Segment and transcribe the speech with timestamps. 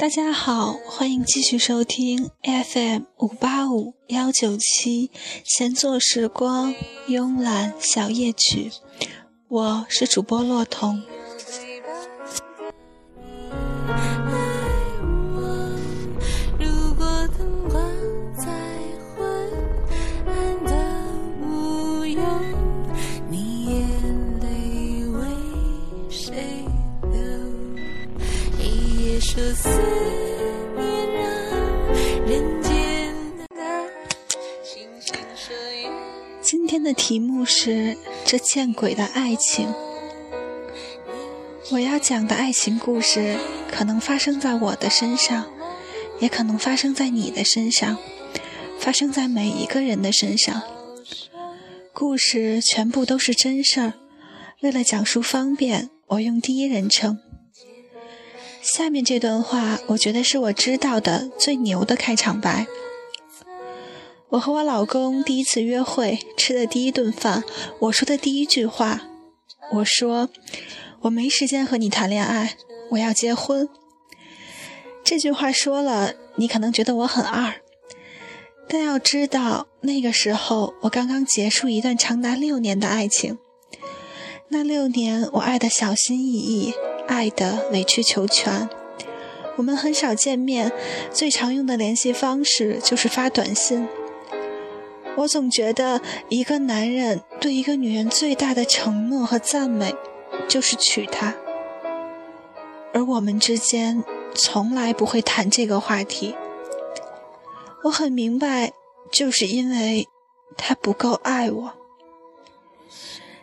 [0.00, 5.10] 大家好，欢迎继续收听 FM 五八五幺九七
[5.44, 6.74] 闲坐时光
[7.06, 8.70] 慵懒小夜曲，
[9.48, 11.02] 我是主播洛彤。
[36.70, 39.74] 今天的题目是这见鬼的爱情。
[41.72, 43.36] 我要讲的爱情故事，
[43.68, 45.50] 可能发生在我的身上，
[46.20, 47.98] 也可能发生在你的身上，
[48.78, 50.62] 发生在每一个人的身上。
[51.92, 53.94] 故事全部都是真事儿，
[54.60, 57.18] 为了讲述方便，我用第一人称。
[58.62, 62.68] 下面这段话，我觉得是我知道的最牛的开场白。
[64.30, 67.42] 我和我老公第一次约会，吃的第一顿饭，
[67.80, 69.00] 我说的第一句话，
[69.72, 70.28] 我说
[71.02, 72.54] ：“我没时间和你谈恋爱，
[72.90, 73.68] 我要结婚。”
[75.02, 77.54] 这句话说了，你可能觉得我很二，
[78.68, 83.36] 但要知道，那个时候我刚刚结束一段长达六年的爱情。
[84.50, 86.72] 那六年，我爱的小心翼翼，
[87.08, 88.68] 爱的委曲求全。
[89.56, 90.70] 我们很少见面，
[91.12, 93.88] 最常用的联系方式就是发短信。
[95.20, 96.00] 我总觉得，
[96.30, 99.94] 一个男人对一个女人最大的承诺和赞美，
[100.48, 101.34] 就是娶她。
[102.94, 104.02] 而我们之间
[104.34, 106.34] 从来不会谈这个话题。
[107.84, 108.72] 我很明白，
[109.12, 110.08] 就是因为
[110.56, 111.72] 他不够爱我。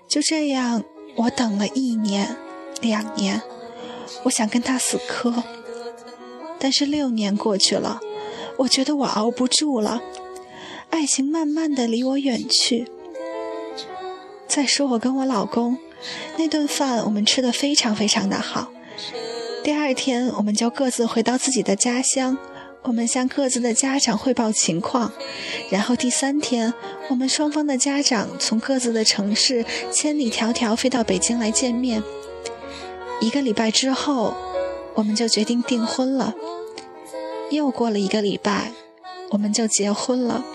[0.07, 0.83] 就这样，
[1.15, 2.35] 我等了一年、
[2.81, 3.39] 两年，
[4.23, 5.43] 我想跟他死磕。
[6.57, 7.99] 但是六年过去了，
[8.57, 10.01] 我觉得我熬不住了。
[10.89, 12.87] 爱情慢慢的离我远去。
[14.47, 15.77] 再说我跟我老公
[16.37, 18.71] 那顿饭，我们吃的非常非常的好。
[19.63, 22.37] 第二天，我们就各自回到自己的家乡，
[22.83, 25.11] 我们向各自的家长汇报情况。
[25.69, 26.73] 然后第三天，
[27.09, 32.01] 我们双方的家长从各自的城市千里迢迢飞到北京来见面。
[33.19, 34.33] 一个礼拜之后，
[34.93, 36.33] 我们就决定订婚了。
[37.51, 38.71] 又过了一个礼拜，
[39.31, 40.45] 我们就结婚了。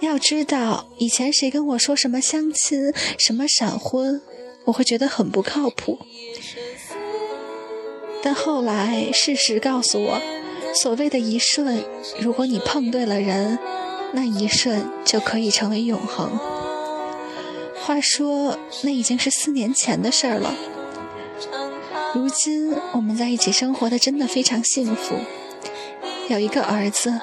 [0.00, 4.22] 要知道，以前谁跟我说什么相亲、什么闪婚，
[4.66, 5.98] 我会觉得很不靠谱。
[8.22, 10.20] 但后来事实告诉我，
[10.74, 11.84] 所谓的一瞬，
[12.20, 13.58] 如果你碰对了人，
[14.12, 16.38] 那一瞬就可以成为永恒。
[17.80, 20.54] 话说，那已经是四年前的事儿了。
[22.14, 25.16] 如今我们在一起生活的真的非常幸福，
[26.28, 27.20] 有一个儿子，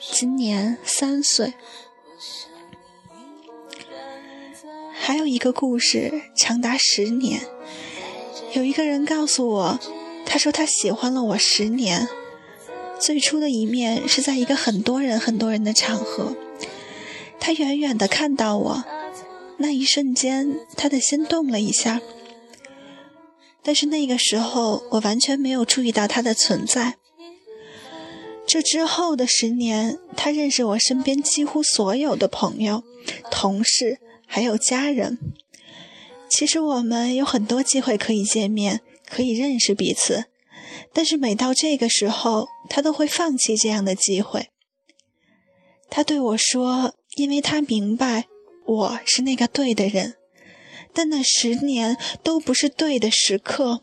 [0.00, 1.54] 今年三岁。
[4.92, 7.40] 还有一个故事，长达十年。
[8.52, 9.80] 有一个人告诉我，
[10.26, 12.08] 他说他喜欢了我十年。
[12.98, 16.36] 最初的一面是在一个很多人、很多人的场合，
[17.40, 18.84] 他远远的看到我，
[19.58, 22.00] 那一瞬间，他的心动了一下。
[23.62, 26.97] 但是那个时候，我完全没有注意到他的存在。
[28.48, 32.82] 这之后的十年，他认识我身边几乎所有的朋友、
[33.30, 34.00] 同事。
[34.26, 35.18] 还有家人，
[36.30, 40.24] 其实我们有很多机会可以见面，可以认识彼此，
[40.94, 44.48] 但是每到这个时候，他都会放弃这样的机会。
[45.90, 48.28] 他对我说：“因为他明白
[48.64, 50.14] 我是那个对的人，
[50.94, 53.82] 但那十年都不是对的时刻。”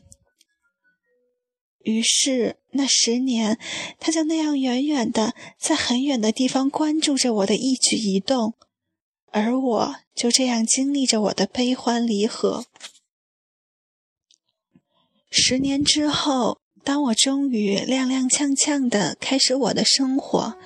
[1.86, 3.58] 于是那十年，
[4.00, 8.56] 他就那样远远的在很远的地方关注着我的一举一动。
[9.32, 12.66] 而我就这样经历着我的悲欢离合。
[15.30, 20.58] 十年之后，当我终于踉踉跄跄的开始我的生活，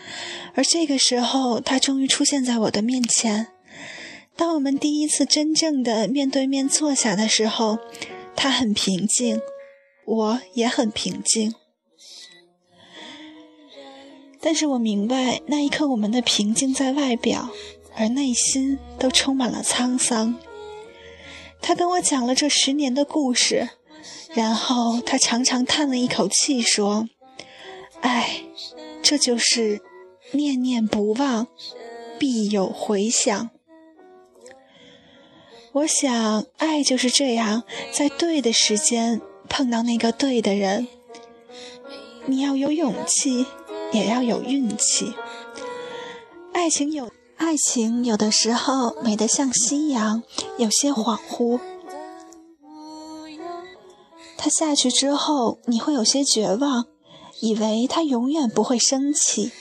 [0.53, 3.47] 而这个时候，他终于出现在我的面前。
[4.35, 7.79] 当我们第一次真正的面对面坐下的时候，
[8.35, 9.41] 他很平静，
[10.09, 11.55] 我也很平静。
[14.41, 17.49] 但是我明白，那一刻我们的平静在外表。
[17.95, 20.37] 而内心都充满了沧桑。
[21.61, 23.71] 他跟我讲了这十年的故事，
[24.33, 27.09] 然后他长长叹了一口气，说
[27.99, 28.45] ：“哎，
[29.01, 29.81] 这就是
[30.31, 31.47] 念念不忘，
[32.17, 33.49] 必有回响。”
[35.73, 40.87] 我想，爱就是这样，在对的时间碰到那个对的人。
[42.25, 43.45] 你要有勇气，
[43.91, 45.13] 也要有运气。
[46.53, 50.21] 爱情有，爱情有的时候美得像夕阳，
[50.57, 51.59] 有些恍惚。
[54.37, 56.85] 它下去之后，你会有些绝望，
[57.41, 59.51] 以为它永远不会升起。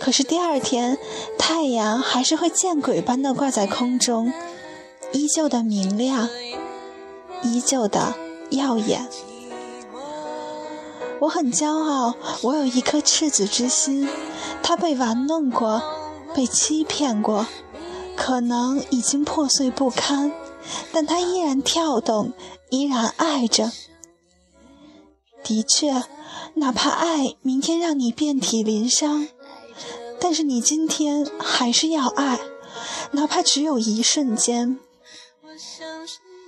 [0.00, 0.98] 可是第二天，
[1.38, 4.32] 太阳还是会见鬼般的挂在空中。
[5.12, 6.28] 依旧的明亮，
[7.42, 8.14] 依旧的
[8.56, 9.08] 耀眼。
[11.20, 14.08] 我很骄傲，我有一颗赤子之心。
[14.62, 15.82] 它被玩弄过，
[16.34, 17.46] 被欺骗过，
[18.16, 20.32] 可能已经破碎不堪，
[20.92, 22.32] 但它依然跳动，
[22.70, 23.70] 依然爱着。
[25.42, 26.02] 的确，
[26.54, 29.28] 哪怕爱明天让你遍体鳞伤，
[30.18, 32.40] 但是你今天还是要爱，
[33.12, 34.78] 哪怕只有一瞬间。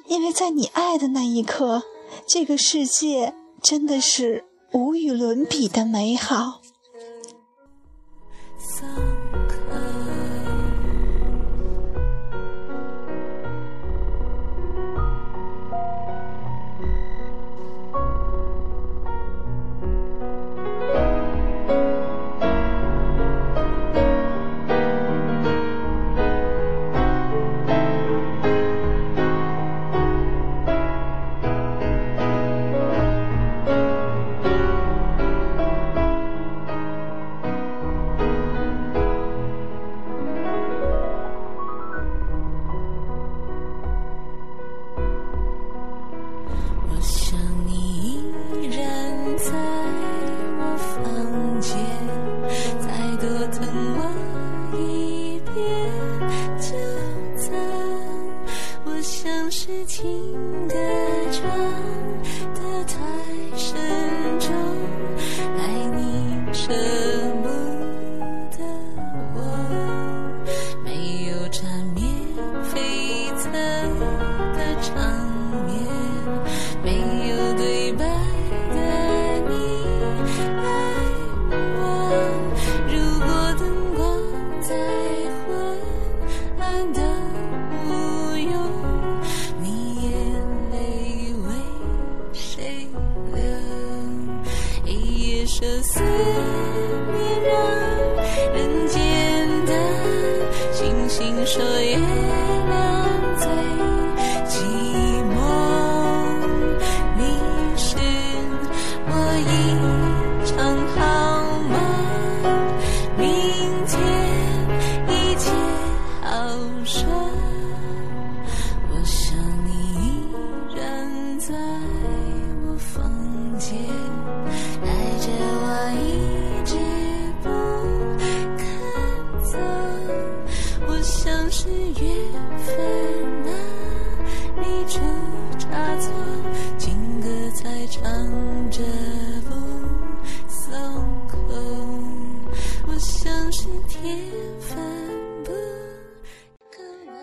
[0.06, 1.82] 因为在你爱的那一刻，
[2.26, 6.60] 这个世界真的是无与伦比的美好。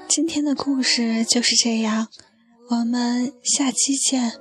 [0.07, 2.07] 今天的故事就是这样，
[2.69, 4.33] 我们下期见。